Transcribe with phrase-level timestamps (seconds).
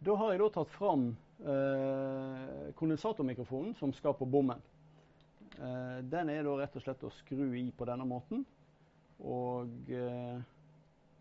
[0.00, 1.10] Da har jeg da tatt fram
[1.44, 4.62] eh, kondensatormikrofonen som skal på bommen.
[5.58, 8.46] Eh, den er da rett og slett å skru i på denne måten.
[9.20, 10.40] Og eh,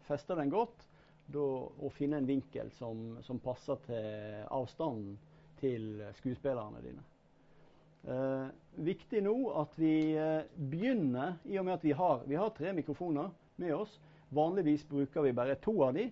[0.08, 0.86] feste den godt.
[1.30, 5.20] Da, og finne en vinkel som, som passer til avstanden
[5.60, 7.04] til skuespillerne dine.
[8.08, 8.48] Eh,
[8.88, 12.72] viktig nå at vi eh, begynner, i og med at vi har, vi har tre
[12.80, 13.28] mikrofoner
[13.60, 14.00] med oss.
[14.32, 16.08] Vanligvis bruker vi bare to av de.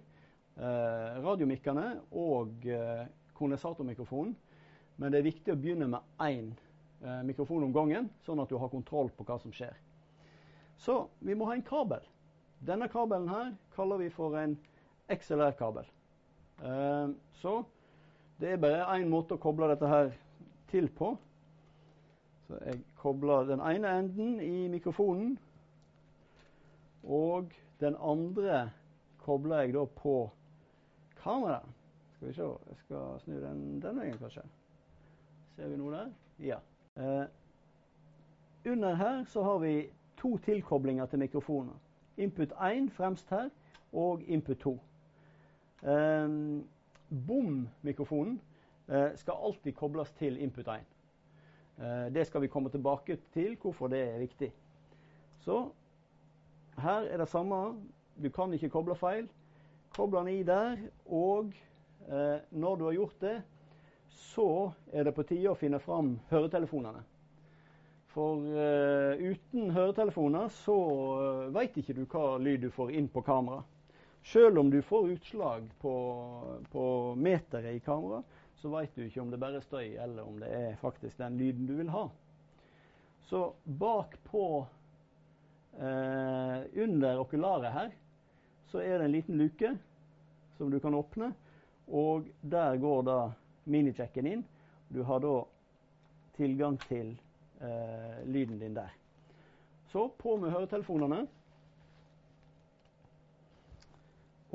[0.57, 3.03] Eh, radiomikkene og eh,
[3.37, 4.31] kondensatormikrofonen.
[4.97, 6.47] Men det er viktig å begynne med én
[7.03, 9.75] eh, mikrofon om gangen, sånn at du har kontroll på hva som skjer.
[10.81, 12.01] Så vi må ha en kabel.
[12.65, 14.55] Denne kabelen her kaller vi for en
[15.13, 15.85] XLR-kabel.
[17.37, 17.51] Så
[18.41, 20.09] det er bare én måte å koble dette her
[20.71, 21.11] til på.
[22.47, 25.35] Så jeg kobler den ene enden i mikrofonen.
[27.05, 28.71] Og den andre
[29.21, 30.17] kobler jeg da på
[31.27, 31.75] kameraet.
[32.15, 34.41] Skal vi se Jeg skal snu den den veien, kanskje.
[35.55, 36.11] Ser vi noe der?
[36.39, 36.57] Ja.
[36.97, 37.25] Eh,
[38.71, 41.73] under her så har vi to tilkoblinger til mikrofoner.
[42.17, 43.49] Input 1 fremst her,
[43.93, 44.79] og input 2.
[45.83, 46.29] Eh,
[47.27, 48.41] Bom-mikrofonen
[48.89, 50.85] eh, skal alltid kobles til input 1.
[51.77, 54.53] Eh, det skal vi komme tilbake til, hvorfor det er viktig.
[55.39, 55.69] Så
[56.77, 57.75] her er det samme.
[58.23, 59.29] Du kan ikke koble feil.
[59.97, 60.77] Koble i der,
[61.09, 61.55] og
[62.05, 63.37] eh, når du har gjort det,
[64.13, 67.01] så er det på tide å finne fram høretelefonene.
[68.13, 70.77] For eh, uten høretelefoner så
[71.15, 73.63] eh, veit ikke du hva lyd du får inn på kamera.
[74.21, 75.95] Selv om du får utslag på,
[76.69, 76.85] på
[77.17, 78.21] meteret i kamera,
[78.61, 81.41] så veit du ikke om det bare er støy, eller om det er faktisk den
[81.41, 82.05] lyden du vil ha.
[83.29, 84.45] Så bak på
[85.81, 87.93] uh, under okularet her,
[88.71, 89.75] så er det en liten luke
[90.57, 91.31] som du kan åpne.
[91.87, 93.17] Og der går da
[93.63, 94.43] minijacken inn.
[94.89, 95.35] Du har da
[96.37, 97.15] tilgang til
[97.61, 98.93] eh, lyden din der.
[99.91, 101.23] Så på med høretelefonene.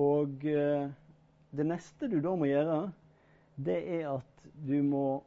[0.00, 0.90] Og eh,
[1.52, 2.78] det neste du da må gjøre,
[3.56, 5.22] det er at du må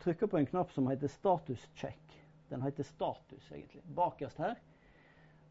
[0.00, 2.00] trykke på en knapp som heter status check.
[2.48, 3.82] Den heter status, egentlig.
[3.96, 4.54] Bakerst her.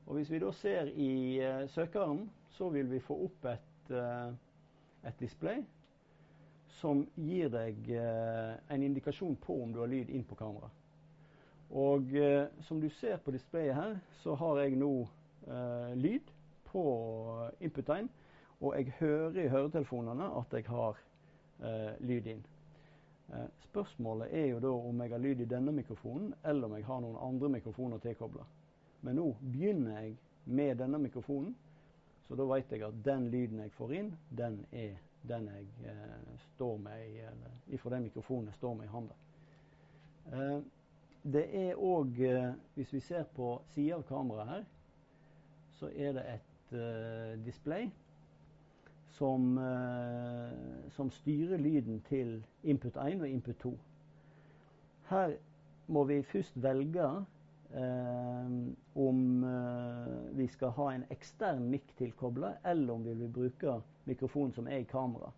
[0.05, 1.11] Og hvis vi da ser i
[1.43, 4.33] eh, søkeren, så vil vi få opp et, eh,
[5.03, 5.63] et display
[6.79, 10.69] som gir deg eh, en indikasjon på om du har lyd inn på kamera.
[11.75, 14.93] Og eh, som du ser på displayet her, så har jeg nå
[15.93, 16.31] lyd
[16.65, 16.83] på
[17.61, 18.07] input-tegn,
[18.65, 20.97] Og jeg hører i høretelefonene at jeg har
[22.01, 22.41] lyd inn.
[23.67, 27.03] Spørsmålet er jo da om jeg har lyd i denne mikrofonen, eller om jeg har
[27.03, 28.47] noen andre mikrofoner tilkobla.
[29.05, 31.53] Men nå begynner jeg med denne mikrofonen,
[32.27, 34.95] så da vet jeg at den lyden jeg får inn, den er
[35.27, 39.13] den jeg eh, står med, eller ifra den mikrofonen jeg står med i handa.
[40.31, 40.59] Eh,
[41.33, 44.65] det er òg, eh, hvis vi ser på sida av kameraet her,
[45.75, 47.89] så er det et uh, display
[49.11, 53.73] som, uh, som, styrer lyden til input 1 og input 2.
[55.09, 55.35] Her
[55.87, 57.09] må vi først velge
[57.75, 59.45] om
[60.31, 64.83] vi skal ha en ekstern mikk tilkobla, eller om vi vil bruke mikrofonen som er
[64.83, 65.31] i kamera.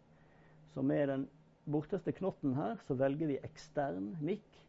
[0.73, 1.27] Så med den
[1.65, 4.59] borteste knotten her så velger vi ekstern mikk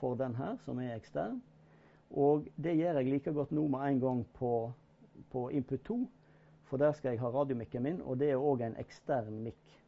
[0.00, 1.38] for den her, som er ekstern.
[2.10, 4.72] Og det gjør jeg like godt nå med en gang på,
[5.30, 6.00] på input 2,
[6.64, 9.78] for der skal jeg ha radiomikken min, og det er òg en ekstern mikk.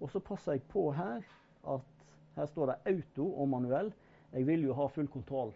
[0.00, 1.24] Og så passer jeg på her
[1.68, 2.04] at
[2.36, 3.88] her står det auto og manuell.
[4.32, 5.54] Jeg vil jo ha full kontroll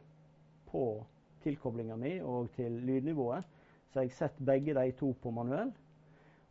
[0.72, 0.84] på
[1.43, 3.44] tilkoblinga mi og til lydnivået,
[3.93, 5.72] så jeg setter begge de to på manuell.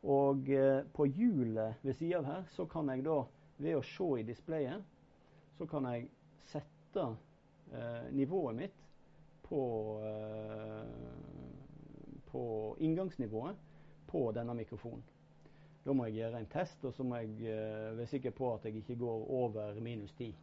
[0.04, 3.20] Og eh, på hjulet ved sida av her, så kan jeg da,
[3.62, 4.82] ved å se i displayet,
[5.58, 6.08] så kan jeg
[6.50, 7.06] sette
[7.73, 8.79] eh, nivået mitt
[9.46, 9.62] på,
[10.06, 10.85] eh,
[12.32, 12.44] på
[12.79, 13.56] inngangsnivået
[14.08, 15.03] på denne mikrofonen.
[15.85, 18.66] Da må jeg gjøre en test, og så må jeg eh, være sikker på at
[18.66, 20.34] jeg ikke går over minus 10.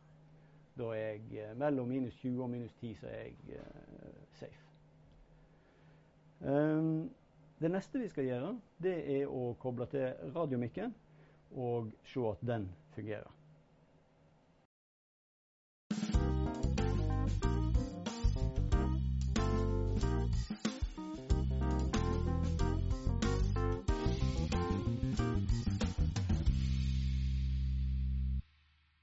[0.78, 4.64] Da er jeg eh, mellom minus 20 og minus 10, så er jeg eh, safe.
[6.40, 7.10] Um,
[7.58, 8.52] det neste vi skal gjøre,
[8.82, 10.94] det er å koble til radiomikken
[11.58, 13.37] og se at den fungerer.